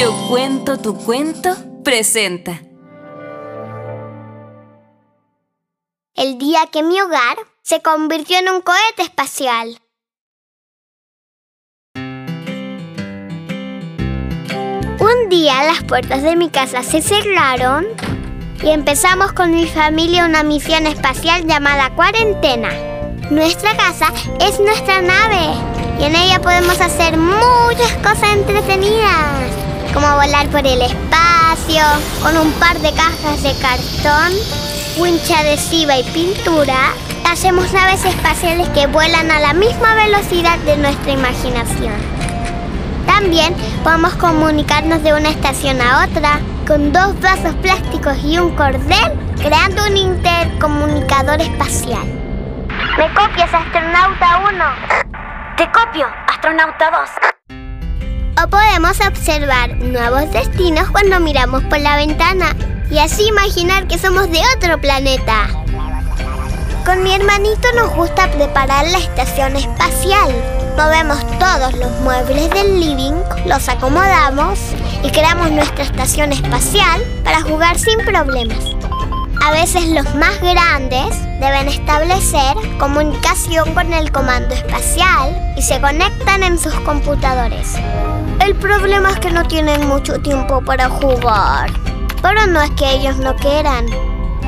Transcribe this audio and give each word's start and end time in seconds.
Yo 0.00 0.14
cuento 0.30 0.78
tu 0.78 0.96
cuento 0.96 1.54
presenta. 1.84 2.62
El 6.14 6.38
día 6.38 6.60
que 6.72 6.82
mi 6.82 6.98
hogar 6.98 7.36
se 7.60 7.82
convirtió 7.82 8.38
en 8.38 8.48
un 8.48 8.62
cohete 8.62 9.02
espacial. 9.02 9.78
Un 15.00 15.28
día 15.28 15.64
las 15.64 15.84
puertas 15.84 16.22
de 16.22 16.34
mi 16.34 16.48
casa 16.48 16.82
se 16.82 17.02
cerraron 17.02 17.86
y 18.62 18.70
empezamos 18.70 19.34
con 19.34 19.54
mi 19.54 19.66
familia 19.66 20.24
una 20.24 20.42
misión 20.42 20.86
espacial 20.86 21.46
llamada 21.46 21.94
cuarentena. 21.94 22.70
Nuestra 23.30 23.76
casa 23.76 24.14
es 24.40 24.58
nuestra 24.60 25.02
nave 25.02 25.52
y 26.00 26.04
en 26.04 26.16
ella 26.16 26.40
podemos 26.40 26.80
hacer 26.80 27.18
muchas 27.18 27.92
cosas 27.98 28.32
entretenidas, 28.32 29.49
como 29.92 30.14
volar 30.16 30.48
por 30.48 30.66
el 30.66 30.82
espacio 30.82 31.82
con 32.22 32.36
un 32.36 32.52
par 32.54 32.78
de 32.78 32.92
cajas 32.92 33.42
de 33.42 33.54
cartón, 33.60 34.32
wincha 34.98 35.40
adhesiva 35.40 35.96
y 35.98 36.04
pintura. 36.04 36.92
Hacemos 37.30 37.72
naves 37.72 38.04
espaciales 38.04 38.68
que 38.70 38.86
vuelan 38.86 39.30
a 39.30 39.40
la 39.40 39.52
misma 39.52 39.94
velocidad 39.94 40.58
de 40.58 40.76
nuestra 40.76 41.12
imaginación. 41.12 41.94
También 43.06 43.54
podemos 43.82 44.14
comunicarnos 44.14 45.02
de 45.02 45.12
una 45.12 45.30
estación 45.30 45.80
a 45.80 46.04
otra 46.04 46.40
con 46.66 46.92
dos 46.92 47.18
vasos 47.20 47.54
plásticos 47.56 48.16
y 48.24 48.38
un 48.38 48.54
cordel, 48.54 49.18
creando 49.36 49.84
un 49.86 49.96
intercomunicador 49.96 51.40
espacial. 51.40 52.04
¿Me 52.96 53.12
copias, 53.14 53.52
astronauta 53.52 54.38
1? 54.52 54.64
Te 55.56 55.70
copio, 55.70 56.06
astronauta 56.28 56.90
2. 56.90 57.39
O 58.42 58.48
podemos 58.48 58.98
observar 59.06 59.76
nuevos 59.76 60.30
destinos 60.32 60.90
cuando 60.90 61.20
miramos 61.20 61.62
por 61.64 61.80
la 61.80 61.96
ventana 61.96 62.56
y 62.90 62.98
así 62.98 63.26
imaginar 63.28 63.86
que 63.86 63.98
somos 63.98 64.30
de 64.30 64.40
otro 64.56 64.80
planeta. 64.80 65.48
Con 66.84 67.02
mi 67.02 67.14
hermanito 67.14 67.68
nos 67.76 67.94
gusta 67.94 68.30
preparar 68.30 68.86
la 68.88 68.98
estación 68.98 69.56
espacial 69.56 70.32
Movemos 70.76 71.18
todos 71.38 71.74
los 71.74 71.90
muebles 72.00 72.48
del 72.50 72.80
living, 72.80 73.12
los 73.44 73.68
acomodamos 73.68 74.58
y 75.02 75.10
creamos 75.10 75.50
nuestra 75.50 75.84
estación 75.84 76.32
espacial 76.32 77.02
para 77.22 77.42
jugar 77.42 77.78
sin 77.78 77.98
problemas. 77.98 78.64
A 79.42 79.50
veces 79.50 79.88
los 79.88 80.14
más 80.14 80.40
grandes 80.40 81.20
deben 81.38 81.68
establecer 81.68 82.56
comunicación 82.78 83.74
con 83.74 83.92
el 83.92 84.10
comando 84.10 84.54
espacial 84.54 85.54
y 85.54 85.60
se 85.60 85.80
conectan 85.82 86.42
en 86.42 86.58
sus 86.58 86.74
computadores. 86.80 87.74
El 88.40 88.56
problema 88.56 89.10
es 89.10 89.20
que 89.20 89.30
no 89.30 89.44
tienen 89.44 89.86
mucho 89.86 90.20
tiempo 90.20 90.60
para 90.62 90.88
jugar. 90.88 91.70
Pero 92.22 92.46
no 92.46 92.60
es 92.60 92.70
que 92.72 92.90
ellos 92.90 93.16
no 93.16 93.34
quieran, 93.36 93.86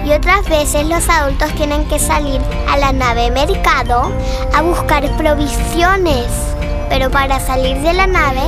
y 0.04 0.12
otras 0.12 0.48
veces 0.48 0.86
los 0.88 1.08
adultos 1.08 1.52
tienen 1.54 1.86
que 1.86 1.98
salir 1.98 2.40
a 2.68 2.76
la 2.76 2.92
nave 2.92 3.30
mercado 3.30 4.12
a 4.54 4.62
buscar 4.62 5.08
provisiones. 5.16 6.26
Pero 6.88 7.10
para 7.10 7.38
salir 7.38 7.78
de 7.78 7.92
la 7.92 8.06
nave 8.06 8.42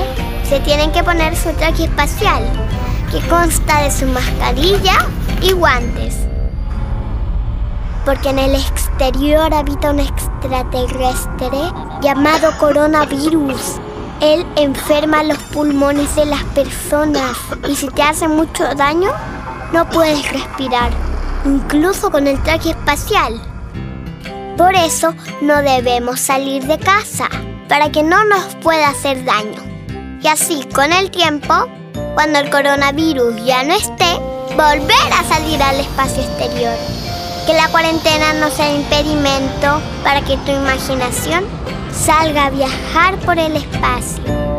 se 0.48 0.60
tienen 0.60 0.90
que 0.92 1.04
poner 1.04 1.36
su 1.36 1.52
traje 1.52 1.84
espacial, 1.84 2.42
que 3.10 3.20
consta 3.28 3.82
de 3.82 3.90
su 3.90 4.06
mascarilla 4.06 5.06
y 5.40 5.52
guantes. 5.52 6.16
Porque 8.04 8.30
en 8.30 8.38
el 8.38 8.54
exterior 8.54 9.54
habita 9.54 9.90
un 9.90 10.00
extraterrestre 10.00 11.58
llamado 12.02 12.50
coronavirus. 12.58 13.80
Él 14.20 14.46
enferma 14.56 15.22
los 15.22 15.38
pulmones 15.38 16.14
de 16.16 16.26
las 16.26 16.42
personas 16.44 17.36
y 17.68 17.76
si 17.76 17.88
te 17.88 18.02
hace 18.02 18.28
mucho 18.28 18.64
daño, 18.74 19.10
no 19.72 19.88
puedes 19.90 20.30
respirar 20.32 20.90
incluso 21.44 22.10
con 22.10 22.26
el 22.26 22.42
traje 22.42 22.70
espacial. 22.70 23.40
Por 24.56 24.74
eso 24.74 25.14
no 25.40 25.62
debemos 25.62 26.20
salir 26.20 26.64
de 26.64 26.78
casa, 26.78 27.28
para 27.68 27.90
que 27.90 28.02
no 28.02 28.24
nos 28.24 28.54
pueda 28.56 28.88
hacer 28.88 29.24
daño. 29.24 29.62
Y 30.22 30.28
así, 30.28 30.64
con 30.74 30.92
el 30.92 31.10
tiempo, 31.10 31.66
cuando 32.14 32.38
el 32.38 32.50
coronavirus 32.50 33.44
ya 33.44 33.64
no 33.64 33.74
esté, 33.74 34.18
volver 34.50 35.12
a 35.12 35.24
salir 35.24 35.62
al 35.62 35.80
espacio 35.80 36.22
exterior. 36.22 36.74
Que 37.46 37.52
la 37.52 37.68
cuarentena 37.68 38.32
no 38.34 38.48
sea 38.50 38.72
impedimento 38.72 39.80
para 40.02 40.22
que 40.22 40.36
tu 40.38 40.52
imaginación 40.52 41.44
salga 41.94 42.46
a 42.46 42.50
viajar 42.50 43.16
por 43.20 43.38
el 43.38 43.56
espacio. 43.56 44.53